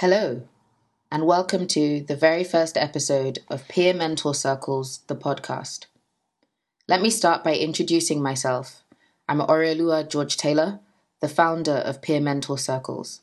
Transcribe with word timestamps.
Hello, 0.00 0.42
and 1.10 1.24
welcome 1.24 1.66
to 1.68 2.02
the 2.02 2.16
very 2.16 2.44
first 2.44 2.76
episode 2.76 3.38
of 3.48 3.66
Peer 3.66 3.94
Mentor 3.94 4.34
Circles, 4.34 4.98
the 5.06 5.16
podcast. 5.16 5.86
Let 6.86 7.00
me 7.00 7.08
start 7.08 7.42
by 7.42 7.54
introducing 7.54 8.22
myself. 8.22 8.84
I'm 9.26 9.38
Oreolua 9.38 10.06
George 10.06 10.36
Taylor, 10.36 10.80
the 11.22 11.30
founder 11.30 11.76
of 11.76 12.02
Peer 12.02 12.20
Mentor 12.20 12.58
Circles. 12.58 13.22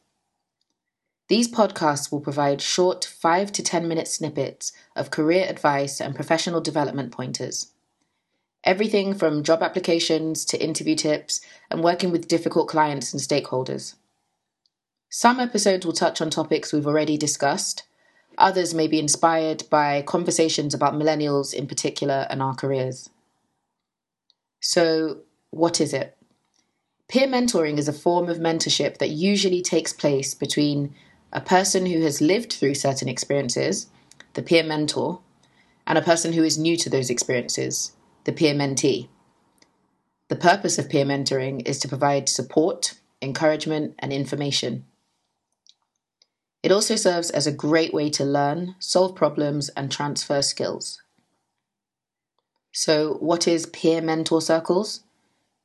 These 1.28 1.48
podcasts 1.48 2.12
will 2.12 2.22
provide 2.22 2.60
short 2.60 3.06
5 3.06 3.52
to 3.52 3.62
10 3.62 3.88
minute 3.88 4.08
snippets 4.08 4.72
of 4.96 5.12
career 5.12 5.46
advice 5.48 6.02
and 6.02 6.16
professional 6.16 6.60
development 6.60 7.12
pointers. 7.12 7.68
Everything 8.64 9.14
from 9.14 9.44
job 9.44 9.62
applications 9.62 10.44
to 10.46 10.60
interview 10.60 10.96
tips 10.96 11.40
and 11.70 11.84
working 11.84 12.10
with 12.10 12.28
difficult 12.28 12.68
clients 12.68 13.14
and 13.14 13.22
stakeholders. 13.22 13.94
Some 15.16 15.40
episodes 15.40 15.86
will 15.86 15.94
touch 15.94 16.22
on 16.22 16.32
topics 16.32 16.74
we've 16.74 16.88
already 16.88 17.18
discussed. 17.18 17.84
Others 18.40 18.74
may 18.74 18.88
be 18.88 18.98
inspired 18.98 19.62
by 19.70 20.02
conversations 20.02 20.74
about 20.74 20.96
millennials 20.96 21.54
in 21.54 21.68
particular 21.68 22.26
and 22.32 22.42
our 22.42 22.56
careers. 22.56 23.12
So, 24.60 25.20
what 25.52 25.80
is 25.80 25.94
it? 25.94 26.18
Peer 27.08 27.28
mentoring 27.28 27.78
is 27.78 27.88
a 27.88 27.94
form 27.94 28.28
of 28.28 28.40
mentorship 28.40 28.98
that 28.98 29.12
usually 29.12 29.62
takes 29.62 29.94
place 29.94 30.34
between 30.34 30.96
a 31.32 31.42
person 31.42 31.86
who 31.86 32.02
has 32.02 32.20
lived 32.20 32.52
through 32.52 32.74
certain 32.74 33.08
experiences, 33.08 33.86
the 34.34 34.42
peer 34.42 34.64
mentor, 34.64 35.22
and 35.86 35.96
a 35.96 36.02
person 36.02 36.34
who 36.34 36.42
is 36.42 36.58
new 36.58 36.76
to 36.78 36.90
those 36.90 37.12
experiences, 37.12 37.92
the 38.24 38.34
peer 38.34 38.56
mentee. 38.56 39.10
The 40.30 40.36
purpose 40.36 40.80
of 40.80 40.90
peer 40.90 41.06
mentoring 41.06 41.68
is 41.68 41.78
to 41.82 41.88
provide 41.88 42.28
support, 42.28 42.96
encouragement, 43.22 43.94
and 44.00 44.12
information. 44.12 44.86
It 46.64 46.72
also 46.72 46.96
serves 46.96 47.30
as 47.30 47.46
a 47.46 47.52
great 47.52 47.94
way 47.94 48.10
to 48.12 48.24
learn, 48.24 48.76
solve 48.80 49.16
problems, 49.16 49.68
and 49.70 49.92
transfer 49.92 50.42
skills. 50.42 51.02
So, 52.72 53.18
what 53.20 53.48
is 53.48 53.66
Peer 53.66 54.02
Mentor 54.02 54.42
Circles? 54.42 55.02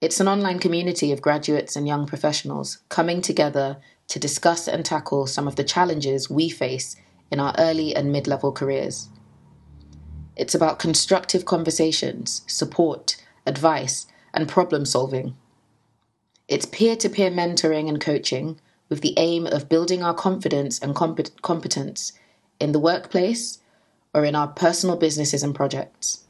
It's 0.00 0.20
an 0.20 0.28
online 0.28 0.58
community 0.58 1.12
of 1.12 1.22
graduates 1.22 1.76
and 1.76 1.86
young 1.86 2.04
professionals 2.04 2.78
coming 2.88 3.22
together 3.22 3.78
to 4.08 4.18
discuss 4.18 4.66
and 4.66 4.84
tackle 4.84 5.26
some 5.26 5.46
of 5.46 5.56
the 5.56 5.64
challenges 5.64 6.28
we 6.28 6.48
face 6.48 6.96
in 7.30 7.38
our 7.38 7.54
early 7.58 7.94
and 7.94 8.10
mid 8.10 8.26
level 8.26 8.50
careers. 8.50 9.08
It's 10.36 10.54
about 10.54 10.78
constructive 10.78 11.44
conversations, 11.44 12.42
support, 12.46 13.16
advice, 13.46 14.06
and 14.34 14.48
problem 14.48 14.84
solving. 14.84 15.36
It's 16.48 16.66
peer 16.66 16.96
to 16.96 17.08
peer 17.08 17.30
mentoring 17.30 17.88
and 17.88 18.00
coaching 18.00 18.60
with 18.88 19.00
the 19.00 19.14
aim 19.16 19.46
of 19.46 19.68
building 19.68 20.02
our 20.02 20.14
confidence 20.14 20.78
and 20.78 20.94
comp- 20.94 21.42
competence 21.42 22.12
in 22.58 22.72
the 22.72 22.78
workplace 22.78 23.58
or 24.14 24.24
in 24.24 24.34
our 24.34 24.48
personal 24.48 24.96
businesses 24.96 25.42
and 25.42 25.54
projects. 25.54 26.24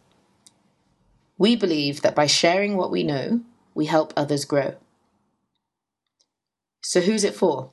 We 1.37 1.55
believe 1.55 2.03
that 2.03 2.17
by 2.17 2.27
sharing 2.27 2.77
what 2.77 2.91
we 2.91 3.03
know, 3.03 3.41
we 3.75 3.87
help 3.87 4.13
others 4.17 4.45
grow. 4.45 4.75
So, 6.83 7.01
who's 7.01 7.25
it 7.25 7.35
for? 7.35 7.71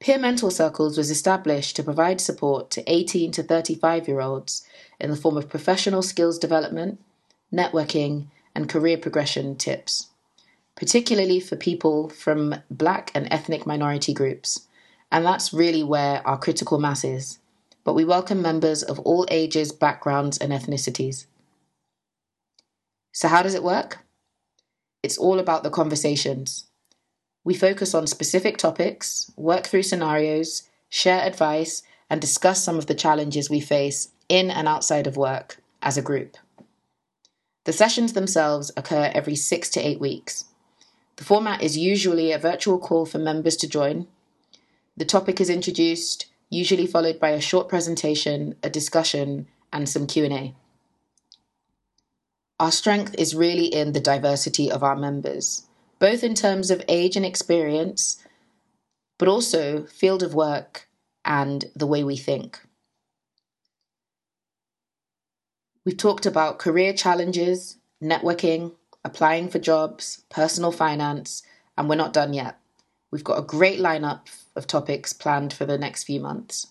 Peer 0.00 0.18
Mentor 0.18 0.50
Circles 0.50 0.98
was 0.98 1.10
established 1.10 1.76
to 1.76 1.82
provide 1.82 2.20
support 2.20 2.70
to 2.72 2.92
18 2.92 3.32
to 3.32 3.42
35 3.42 4.08
year 4.08 4.20
olds 4.20 4.66
in 5.00 5.10
the 5.10 5.16
form 5.16 5.38
of 5.38 5.48
professional 5.48 6.02
skills 6.02 6.38
development, 6.38 7.00
networking, 7.52 8.26
and 8.54 8.68
career 8.68 8.98
progression 8.98 9.56
tips 9.56 10.08
particularly 10.76 11.40
for 11.40 11.56
people 11.56 12.08
from 12.08 12.56
black 12.70 13.10
and 13.14 13.28
ethnic 13.30 13.66
minority 13.66 14.12
groups. 14.12 14.66
And 15.12 15.24
that's 15.24 15.52
really 15.52 15.82
where 15.82 16.26
our 16.26 16.38
critical 16.38 16.78
mass 16.78 17.04
is. 17.04 17.38
But 17.84 17.94
we 17.94 18.04
welcome 18.04 18.40
members 18.42 18.82
of 18.82 18.98
all 19.00 19.26
ages, 19.30 19.70
backgrounds, 19.70 20.38
and 20.38 20.52
ethnicities. 20.52 21.26
So, 23.12 23.28
how 23.28 23.42
does 23.42 23.54
it 23.54 23.62
work? 23.62 23.98
It's 25.02 25.18
all 25.18 25.38
about 25.38 25.62
the 25.62 25.70
conversations. 25.70 26.66
We 27.44 27.54
focus 27.54 27.94
on 27.94 28.06
specific 28.06 28.56
topics, 28.56 29.30
work 29.36 29.66
through 29.66 29.82
scenarios, 29.82 30.68
share 30.88 31.20
advice, 31.20 31.82
and 32.08 32.20
discuss 32.20 32.64
some 32.64 32.78
of 32.78 32.86
the 32.86 32.94
challenges 32.94 33.50
we 33.50 33.60
face 33.60 34.08
in 34.28 34.50
and 34.50 34.66
outside 34.66 35.06
of 35.06 35.16
work 35.16 35.58
as 35.82 35.98
a 35.98 36.02
group. 36.02 36.36
The 37.64 37.72
sessions 37.72 38.14
themselves 38.14 38.70
occur 38.76 39.10
every 39.14 39.36
six 39.36 39.68
to 39.70 39.80
eight 39.80 40.00
weeks. 40.00 40.46
The 41.16 41.24
format 41.24 41.62
is 41.62 41.76
usually 41.76 42.32
a 42.32 42.38
virtual 42.38 42.78
call 42.78 43.06
for 43.06 43.18
members 43.18 43.56
to 43.56 43.68
join. 43.68 44.08
The 44.96 45.04
topic 45.04 45.40
is 45.40 45.50
introduced, 45.50 46.26
usually 46.50 46.86
followed 46.86 47.20
by 47.20 47.30
a 47.30 47.40
short 47.40 47.68
presentation, 47.68 48.56
a 48.62 48.70
discussion, 48.70 49.46
and 49.72 49.88
some 49.88 50.06
Q&A. 50.06 50.54
Our 52.60 52.70
strength 52.70 53.14
is 53.18 53.34
really 53.34 53.66
in 53.66 53.92
the 53.92 54.00
diversity 54.00 54.70
of 54.70 54.82
our 54.82 54.96
members, 54.96 55.66
both 55.98 56.22
in 56.22 56.34
terms 56.34 56.70
of 56.70 56.84
age 56.88 57.16
and 57.16 57.26
experience, 57.26 58.24
but 59.18 59.28
also 59.28 59.84
field 59.86 60.22
of 60.22 60.34
work 60.34 60.88
and 61.24 61.64
the 61.74 61.86
way 61.86 62.04
we 62.04 62.16
think. 62.16 62.60
We've 65.84 65.96
talked 65.96 66.26
about 66.26 66.58
career 66.58 66.92
challenges, 66.92 67.78
networking, 68.02 68.72
applying 69.04 69.48
for 69.48 69.58
jobs, 69.58 70.22
personal 70.30 70.70
finance, 70.72 71.42
and 71.76 71.88
we're 71.88 71.96
not 71.96 72.12
done 72.12 72.32
yet. 72.32 72.58
We've 73.10 73.24
got 73.24 73.38
a 73.38 73.42
great 73.42 73.78
lineup 73.78 74.22
of 74.56 74.66
topics 74.66 75.12
planned 75.12 75.52
for 75.52 75.66
the 75.66 75.78
next 75.78 76.04
few 76.04 76.20
months. 76.20 76.68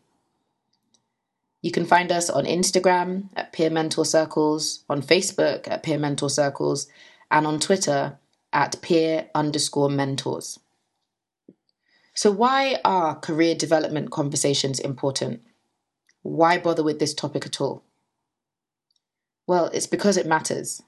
You 1.61 1.71
can 1.71 1.85
find 1.85 2.11
us 2.11 2.29
on 2.29 2.45
Instagram 2.45 3.29
at 3.35 3.53
Peer 3.53 3.69
Mentor 3.69 4.05
Circles, 4.05 4.83
on 4.89 5.03
Facebook 5.03 5.67
at 5.67 5.83
Peer 5.83 5.99
Mentor 5.99 6.29
Circles, 6.29 6.87
and 7.29 7.45
on 7.45 7.59
Twitter 7.59 8.17
at 8.51 8.81
peer 8.81 9.29
underscore 9.35 9.89
mentors. 9.89 10.57
So, 12.13 12.29
why 12.31 12.79
are 12.83 13.15
career 13.15 13.55
development 13.55 14.11
conversations 14.11 14.79
important? 14.79 15.41
Why 16.23 16.57
bother 16.57 16.83
with 16.83 16.99
this 16.99 17.13
topic 17.13 17.45
at 17.45 17.61
all? 17.61 17.83
Well, 19.47 19.67
it's 19.73 19.87
because 19.87 20.17
it 20.17 20.27
matters. 20.27 20.83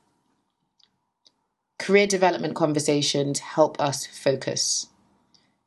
Career 1.79 2.07
development 2.07 2.55
conversations 2.55 3.39
help 3.39 3.79
us 3.79 4.05
focus. 4.05 4.87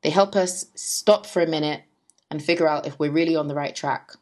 They 0.03 0.11
help 0.11 0.37
us 0.37 0.67
stop 0.75 1.27
for 1.27 1.43
a 1.43 1.47
minute 1.47 1.83
and 2.31 2.43
figure 2.43 2.69
out 2.69 2.87
if 2.87 2.99
we're 2.99 3.11
really 3.11 3.37
on 3.37 3.49
the 3.49 3.55
right 3.55 3.75
track. 3.75 4.13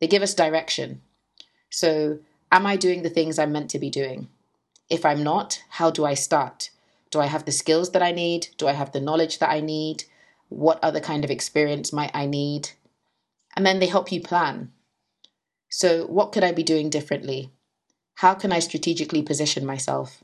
They 0.00 0.06
give 0.06 0.22
us 0.22 0.34
direction. 0.34 1.02
So, 1.70 2.20
am 2.50 2.66
I 2.66 2.76
doing 2.76 3.02
the 3.02 3.10
things 3.10 3.38
I'm 3.38 3.52
meant 3.52 3.70
to 3.70 3.78
be 3.78 3.90
doing? 3.90 4.28
If 4.88 5.04
I'm 5.04 5.22
not, 5.22 5.62
how 5.70 5.90
do 5.90 6.04
I 6.04 6.14
start? 6.14 6.70
Do 7.10 7.20
I 7.20 7.26
have 7.26 7.44
the 7.44 7.52
skills 7.52 7.92
that 7.92 8.02
I 8.02 8.12
need? 8.12 8.48
Do 8.56 8.68
I 8.68 8.72
have 8.72 8.92
the 8.92 9.00
knowledge 9.00 9.38
that 9.38 9.50
I 9.50 9.60
need? 9.60 10.04
What 10.52 10.82
other 10.82 11.00
kind 11.00 11.24
of 11.24 11.30
experience 11.30 11.92
might 11.92 12.10
I 12.14 12.26
need? 12.26 12.70
And 13.56 13.64
then 13.64 13.80
they 13.80 13.86
help 13.86 14.12
you 14.12 14.20
plan. 14.20 14.70
So, 15.70 16.06
what 16.06 16.32
could 16.32 16.44
I 16.44 16.52
be 16.52 16.62
doing 16.62 16.90
differently? 16.90 17.50
How 18.16 18.34
can 18.34 18.52
I 18.52 18.58
strategically 18.58 19.22
position 19.22 19.64
myself? 19.64 20.22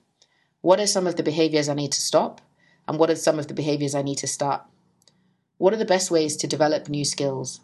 What 0.61 0.81
are 0.81 0.87
some 0.87 1.07
of 1.07 1.17
the 1.17 1.23
behaviors 1.23 1.69
I 1.69 1.75
need 1.75 1.93
to 1.93 2.01
stop? 2.01 2.43
And 2.87 2.99
what 2.99 3.11
are 3.11 3.17
some 3.17 3.39
of 3.39 3.49
the 3.49 3.55
behaviors 3.55 3.95
I 3.95 4.03
need 4.03 4.19
to 4.19 4.27
start? 4.27 4.63
What 5.57 5.73
are 5.73 5.79
the 5.79 5.85
best 5.85 6.11
ways 6.11 6.37
to 6.37 6.47
develop 6.47 6.89
new 6.89 7.05
skills? 7.05 7.61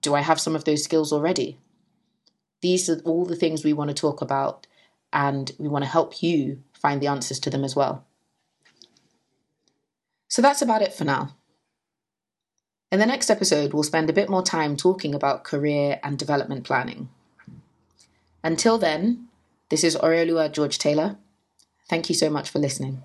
Do 0.00 0.14
I 0.14 0.20
have 0.20 0.40
some 0.40 0.54
of 0.54 0.64
those 0.64 0.84
skills 0.84 1.12
already? 1.12 1.58
These 2.60 2.88
are 2.88 3.00
all 3.00 3.24
the 3.24 3.36
things 3.36 3.64
we 3.64 3.72
want 3.72 3.88
to 3.88 3.94
talk 3.94 4.20
about, 4.20 4.66
and 5.12 5.50
we 5.58 5.68
want 5.68 5.84
to 5.84 5.90
help 5.90 6.22
you 6.22 6.62
find 6.72 7.00
the 7.00 7.08
answers 7.08 7.40
to 7.40 7.50
them 7.50 7.64
as 7.64 7.74
well. 7.74 8.04
So 10.28 10.42
that's 10.42 10.62
about 10.62 10.82
it 10.82 10.92
for 10.92 11.04
now. 11.04 11.34
In 12.90 12.98
the 12.98 13.06
next 13.06 13.28
episode, 13.28 13.74
we'll 13.74 13.82
spend 13.82 14.08
a 14.08 14.14
bit 14.14 14.30
more 14.30 14.42
time 14.42 14.74
talking 14.74 15.14
about 15.14 15.44
career 15.44 16.00
and 16.02 16.18
development 16.18 16.64
planning. 16.64 17.10
Until 18.42 18.78
then, 18.78 19.28
this 19.68 19.84
is 19.84 19.94
Oreolua 19.96 20.50
George 20.50 20.78
Taylor. 20.78 21.18
Thank 21.88 22.08
you 22.08 22.14
so 22.14 22.30
much 22.30 22.48
for 22.48 22.58
listening. 22.58 23.02